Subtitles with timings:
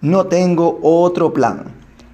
[0.00, 1.64] no tengo otro plan.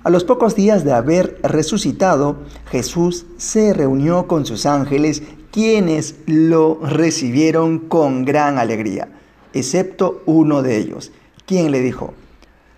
[0.03, 2.37] A los pocos días de haber resucitado,
[2.71, 9.09] Jesús se reunió con sus ángeles, quienes lo recibieron con gran alegría,
[9.53, 11.13] excepto uno de ellos,
[11.45, 12.15] quien le dijo,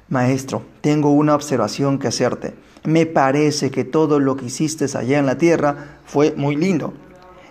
[0.09, 2.55] Maestro, tengo una observación que hacerte.
[2.85, 6.95] Me parece que todo lo que hiciste allá en la tierra fue muy lindo.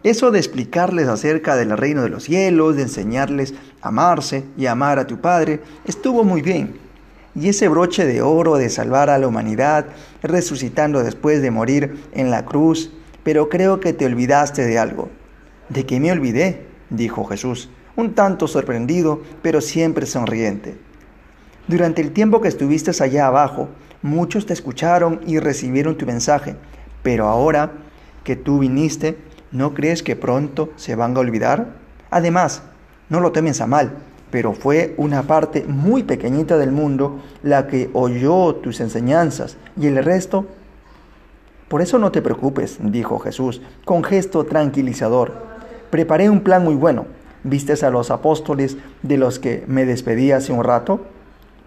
[0.02, 4.98] Eso de explicarles acerca del reino de los cielos, de enseñarles a amarse y amar
[4.98, 6.87] a tu Padre, estuvo muy bien
[7.38, 9.86] y ese broche de oro de salvar a la humanidad,
[10.24, 12.92] resucitando después de morir en la cruz,
[13.24, 15.10] pero creo que te olvidaste de algo.
[15.70, 16.66] ¿De qué me olvidé?
[16.90, 20.78] dijo Jesús, un tanto sorprendido, pero siempre sonriente.
[21.68, 23.70] Durante el tiempo que estuviste allá abajo,
[24.02, 26.56] muchos te escucharon y recibieron tu mensaje,
[27.04, 27.72] pero ahora
[28.24, 29.16] que tú viniste,
[29.52, 31.76] ¿no crees que pronto se van a olvidar?
[32.10, 32.64] Además,
[33.10, 33.98] no lo temes a mal,
[34.30, 40.04] pero fue una parte muy pequeñita del mundo la que oyó tus enseñanzas y el
[40.04, 40.46] resto...
[41.68, 45.34] Por eso no te preocupes, dijo Jesús, con gesto tranquilizador.
[45.90, 47.06] Preparé un plan muy bueno.
[47.44, 51.02] ¿Vistes a los apóstoles de los que me despedí hace un rato?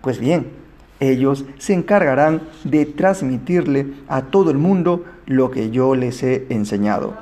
[0.00, 0.52] Pues bien,
[1.00, 7.12] ellos se encargarán de transmitirle a todo el mundo lo que yo les he enseñado.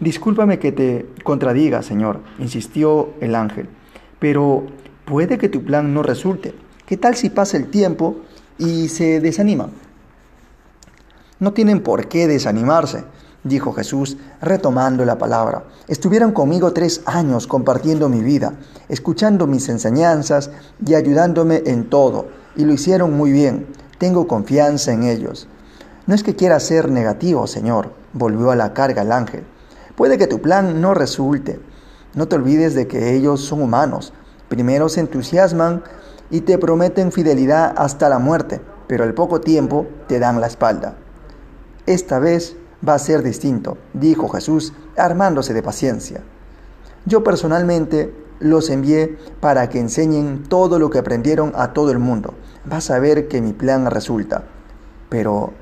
[0.00, 3.68] Discúlpame que te contradiga, Señor, insistió el ángel
[4.22, 4.62] pero
[5.04, 6.54] puede que tu plan no resulte.
[6.86, 8.18] ¿Qué tal si pasa el tiempo
[8.56, 9.68] y se desanima?
[11.40, 13.02] No tienen por qué desanimarse,
[13.42, 15.64] dijo Jesús, retomando la palabra.
[15.88, 18.52] Estuvieron conmigo tres años compartiendo mi vida,
[18.88, 20.52] escuchando mis enseñanzas
[20.86, 23.66] y ayudándome en todo, y lo hicieron muy bien.
[23.98, 25.48] Tengo confianza en ellos.
[26.06, 29.42] No es que quiera ser negativo, Señor, volvió a la carga el ángel.
[29.96, 31.58] Puede que tu plan no resulte,
[32.14, 34.12] no te olvides de que ellos son humanos.
[34.48, 35.82] Primero se entusiasman
[36.30, 40.96] y te prometen fidelidad hasta la muerte, pero al poco tiempo te dan la espalda.
[41.86, 46.22] Esta vez va a ser distinto, dijo Jesús, armándose de paciencia.
[47.06, 52.34] Yo personalmente los envié para que enseñen todo lo que aprendieron a todo el mundo.
[52.64, 54.44] Vas a ver que mi plan resulta.
[55.08, 55.52] Pero,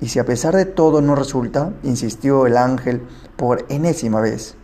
[0.00, 1.72] ¿y si a pesar de todo no resulta?
[1.82, 3.02] insistió el ángel
[3.36, 4.56] por enésima vez.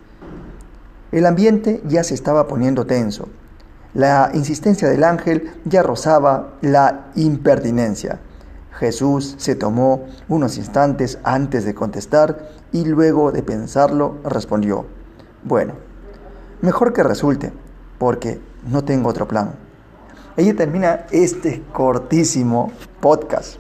[1.15, 3.29] El ambiente ya se estaba poniendo tenso.
[3.95, 8.19] La insistencia del ángel ya rozaba la impertinencia.
[8.73, 14.87] Jesús se tomó unos instantes antes de contestar y luego de pensarlo respondió,
[15.45, 15.75] bueno,
[16.63, 17.53] mejor que resulte,
[17.99, 19.53] porque no tengo otro plan.
[20.37, 23.59] Ella termina este cortísimo podcast.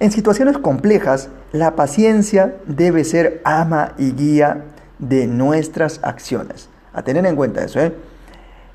[0.00, 4.64] En situaciones complejas, la paciencia debe ser ama y guía
[4.98, 6.68] de nuestras acciones.
[6.92, 7.94] A tener en cuenta eso, ¿eh?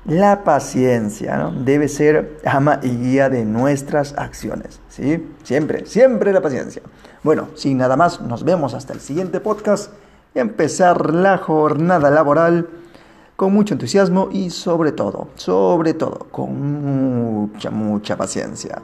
[0.04, 4.80] La paciencia debe ser ama y guía de nuestras acciones.
[4.88, 5.34] ¿sí?
[5.42, 6.80] Siempre, siempre la paciencia.
[7.22, 9.92] Bueno, sin nada más, nos vemos hasta el siguiente podcast
[10.34, 12.68] empezar la jornada laboral
[13.36, 18.80] con mucho entusiasmo y sobre todo, sobre todo, con mucha, mucha paciencia.